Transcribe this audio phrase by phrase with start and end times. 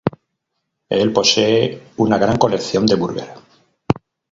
[0.89, 3.33] El posee una gran colección de Burger.